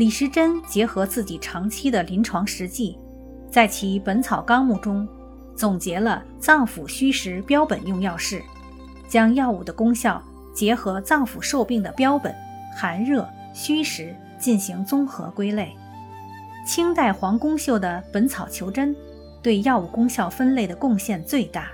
[0.00, 2.98] 李时珍结合自己长期的临床实际，
[3.50, 5.06] 在其《本草纲目》中
[5.54, 8.42] 总结了脏腑虚实标本用药式，
[9.10, 10.22] 将药物的功效
[10.54, 12.34] 结合脏腑受病的标本
[12.74, 15.76] 寒热虚实进行综合归类。
[16.66, 18.96] 清代黄公秀的《本草求真》
[19.42, 21.72] 对药物功效分类的贡献最大。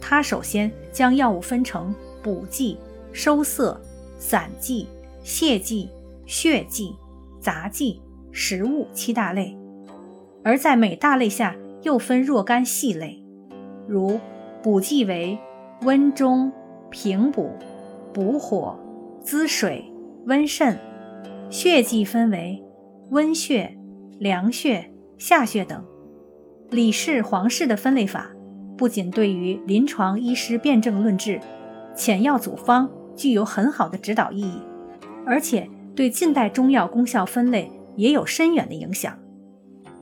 [0.00, 1.94] 他首先将药物分成
[2.24, 2.76] 补剂、
[3.12, 3.80] 收涩、
[4.18, 4.88] 散剂、
[5.24, 5.88] 泻剂、
[6.26, 6.92] 血剂。
[7.46, 9.56] 杂剂、食物七大类，
[10.42, 13.22] 而在每大类下又分若干细类，
[13.86, 14.18] 如
[14.64, 15.38] 补剂为
[15.82, 16.50] 温中、
[16.90, 17.52] 平补、
[18.12, 18.76] 补火、
[19.20, 19.84] 滋水、
[20.24, 20.74] 温肾；
[21.48, 22.60] 血剂分为
[23.10, 23.78] 温血、
[24.18, 25.84] 凉血、下血等。
[26.70, 28.32] 李氏、黄氏的分类法，
[28.76, 31.38] 不仅对于临床医师辨证论治、
[31.94, 34.58] 遣药组方具有很好的指导意义，
[35.24, 35.70] 而且。
[35.96, 39.18] 对近代中药功效分类也有深远的影响。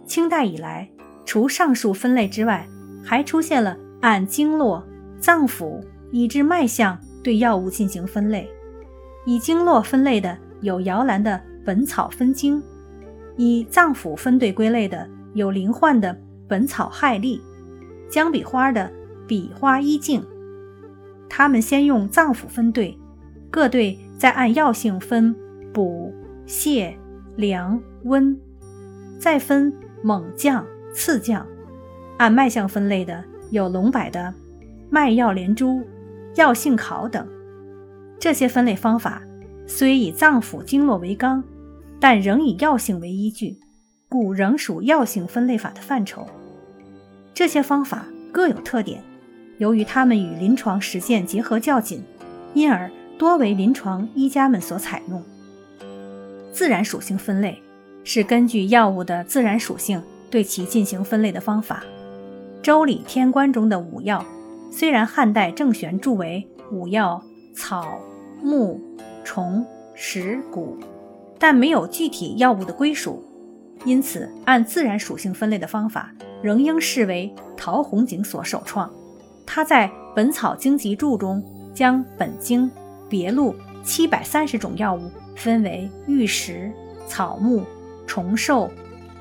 [0.04, 0.90] 清代以来，
[1.24, 2.68] 除上述分类之外，
[3.02, 4.84] 还出现了按经络、
[5.20, 8.50] 脏腑以至脉象对药物进行分类。
[9.24, 11.30] 以经络分类的有姚澜的
[11.64, 12.60] 《本草分经》，
[13.36, 16.12] 以脏腑分对归类的有林焕的
[16.48, 17.38] 《本草害历》，
[18.10, 18.90] 江笔花的
[19.28, 20.20] 《笔花医镜》。
[21.28, 22.98] 他们先用脏腑分对，
[23.48, 25.34] 各队再按药性分。
[25.74, 26.14] 补、
[26.46, 26.94] 泻、
[27.36, 28.40] 凉、温，
[29.18, 29.70] 再分
[30.02, 31.44] 猛降、次降。
[32.16, 34.32] 按脉象分类的有龙柏的
[34.88, 35.70] 《脉药连珠》
[36.36, 37.26] 《药性考》等。
[38.20, 39.20] 这些分类方法
[39.66, 41.42] 虽以脏腑经络为纲，
[41.98, 43.58] 但仍以药性为依据，
[44.08, 46.24] 故仍属药性分类法的范畴。
[47.34, 49.02] 这些方法各有特点，
[49.58, 52.04] 由于它们与临床实践结合较紧，
[52.54, 55.20] 因而多为临床医家们所采用。
[56.54, 57.60] 自然属性分类
[58.04, 60.00] 是根据药物的自然属性
[60.30, 61.82] 对其进行分类的方法。
[62.62, 64.24] 《周礼·天官》中的五药，
[64.70, 67.20] 虽然汉代郑玄注为五药
[67.56, 67.98] 草
[68.40, 68.80] 木
[69.24, 70.78] 虫石谷，
[71.40, 73.24] 但没有具体药物的归属，
[73.84, 78.88] 因此按自然属性分类的方法仍应视为陶弘景所首创。
[79.44, 81.42] 他在《本草经集注》中
[81.74, 82.70] 将本经
[83.08, 85.10] 别录七百三十种药物。
[85.34, 86.72] 分为玉石、
[87.06, 87.64] 草木、
[88.06, 88.70] 虫兽、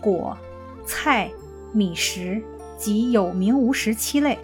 [0.02, 0.38] 果、
[0.86, 1.32] 菜、
[1.72, 2.42] 米食
[2.78, 4.38] 及有名无实七类。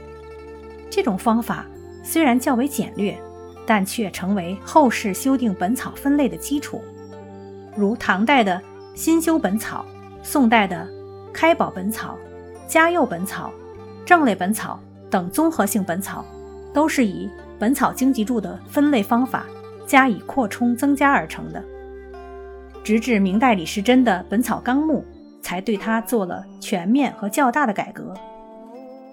[0.89, 1.65] 这种方法
[2.03, 3.17] 虽然较为简略，
[3.65, 6.81] 但却成为后世修订本草分类的基础。
[7.75, 8.61] 如唐代的
[8.95, 9.85] 新修本草、
[10.23, 10.87] 宋代的
[11.31, 12.17] 开宝本草、
[12.67, 13.51] 嘉佑本草、
[14.05, 16.25] 正类本草等综合性本草，
[16.73, 17.27] 都是以
[17.59, 19.45] 《本草经集注》的分类方法。
[19.89, 21.65] 加以扩充增加而成的，
[22.83, 25.03] 直至明代李时珍的《本草纲目》
[25.43, 28.13] 才对它做了全面和较大的改革。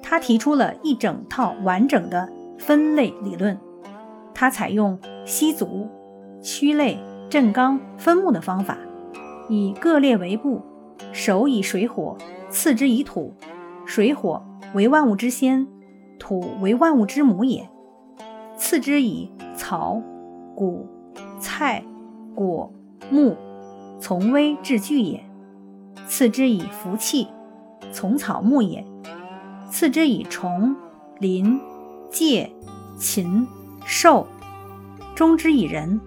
[0.03, 2.28] 他提出了一整套完整的
[2.59, 3.59] 分类理论。
[4.34, 5.88] 他采用析足、
[6.42, 6.98] 区类、
[7.31, 8.76] 镇纲、分目的方法，
[9.48, 10.60] 以各列为部，
[11.10, 12.19] 首以水火，
[12.50, 13.32] 次之以土。
[13.86, 14.44] 水火
[14.75, 15.66] 为万物之先，
[16.19, 17.66] 土为万物之母也。
[18.59, 20.03] 次之以草。
[20.56, 20.88] 谷、
[21.38, 21.84] 菜、
[22.34, 22.72] 果、
[23.10, 23.36] 木，
[24.00, 25.20] 从微至巨也；
[26.08, 27.28] 次之以福气，
[27.92, 28.82] 从草木也；
[29.70, 30.74] 次之以虫、
[31.18, 31.60] 鳞、
[32.10, 32.50] 介、
[32.96, 33.46] 禽、
[33.84, 34.26] 兽，
[35.14, 36.00] 终之以人，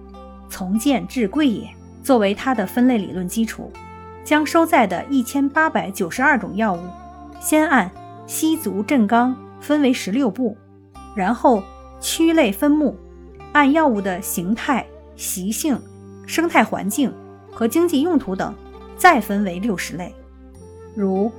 [0.50, 1.70] 从贱至贵也。
[2.02, 3.72] 作为它的分类理论基础，
[4.24, 6.80] 将收载的一千八百九十二种药物，
[7.40, 7.92] 先按
[8.26, 10.58] 西足正纲分为十六部，
[11.16, 11.62] 然后
[12.00, 12.96] 区类分目。
[13.52, 14.86] 按药物的形态、
[15.16, 15.80] 习性、
[16.28, 17.12] 生态环境
[17.52, 18.54] 和经济用途等，
[18.98, 20.14] 再分为六十类。
[20.96, 21.32] 如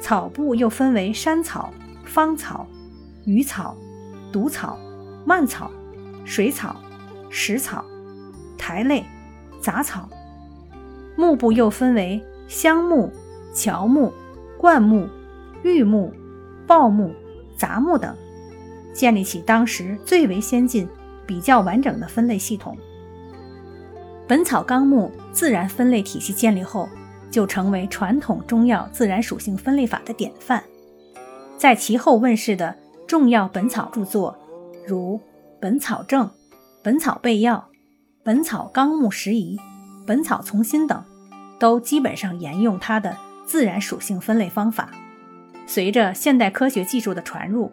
[0.00, 1.72] 草部又分为山草、
[2.04, 2.66] 芳草、
[3.24, 3.76] 鱼草、
[4.32, 4.78] 毒草、
[5.24, 5.70] 蔓草、
[6.24, 6.76] 水草、
[7.28, 7.84] 食草、
[8.56, 9.04] 苔类、
[9.60, 10.08] 杂草；
[11.16, 13.12] 木部又分为香木、
[13.52, 14.12] 乔木、
[14.56, 15.08] 灌木、
[15.62, 16.12] 玉木、
[16.66, 17.12] 抱木、
[17.56, 18.16] 杂木等，
[18.94, 20.88] 建立起当时最为先进。
[21.28, 22.74] 比较完整的分类系统，
[24.26, 26.88] 《本草纲目》自然分类体系建立后，
[27.30, 30.64] 就成为传统中药自然属性分类法的典范。
[31.58, 32.74] 在其后问世的
[33.06, 34.38] 重要本草著作，
[34.86, 35.16] 如
[35.60, 36.24] 《本草证》
[36.82, 37.56] 《本草备要》
[38.22, 39.56] 《本草纲目拾遗》
[40.06, 41.04] 《本草从新》等，
[41.60, 43.14] 都基本上沿用它的
[43.44, 44.88] 自然属性分类方法。
[45.66, 47.70] 随着现代科学技术的传入，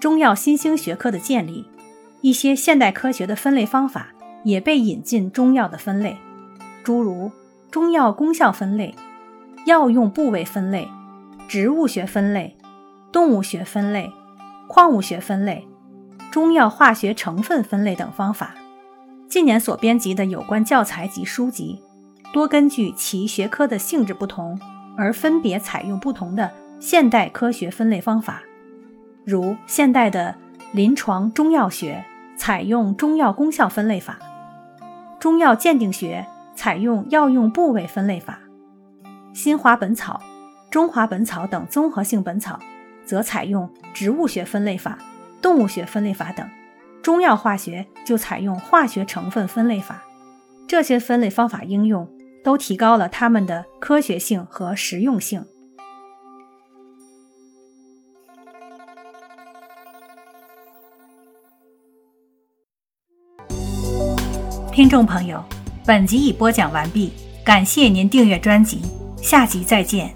[0.00, 1.64] 中药新兴学科的建立，
[2.24, 4.08] 一些现代科学的分类方法
[4.44, 6.16] 也被引进中药的分类，
[6.82, 7.30] 诸如
[7.70, 8.94] 中药功效分类、
[9.66, 10.88] 药用部位分类、
[11.46, 12.56] 植物学分类、
[13.12, 14.10] 动物学分类、
[14.68, 15.68] 矿物学分类、
[16.30, 18.54] 中药化学成分分类等方法。
[19.28, 21.82] 近年所编辑的有关教材及书籍，
[22.32, 24.58] 多根据其学科的性质不同
[24.96, 26.50] 而分别采用不同的
[26.80, 28.42] 现代科学分类方法。
[29.26, 30.34] 如现代的
[30.72, 32.02] 临床中药学
[32.36, 34.18] 采用中药功效分类法，
[35.18, 38.40] 中药鉴定学采用药用部位分类法，
[39.32, 40.20] 新华本草、
[40.70, 42.58] 中华本草等综合性本草
[43.04, 44.98] 则采用植物学分类法、
[45.40, 46.48] 动物学分类法等，
[47.02, 50.02] 中药化学就采用化学成分分类法。
[50.66, 52.08] 这些分类方法应用
[52.42, 55.44] 都提高了它们的科学性和实用性。
[64.74, 65.40] 听众朋友，
[65.86, 67.12] 本集已播讲完毕，
[67.44, 68.82] 感谢您订阅专辑，
[69.22, 70.12] 下集再见。